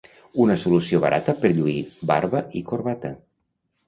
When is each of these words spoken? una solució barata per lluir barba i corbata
una 0.43 0.53
solució 0.61 1.01
barata 1.03 1.35
per 1.43 1.51
lluir 1.59 1.75
barba 2.13 2.41
i 2.61 2.65
corbata 2.73 3.13